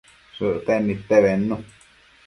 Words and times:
Shëcten 0.37 0.81
nidte 0.89 1.21
bednu 1.27 1.63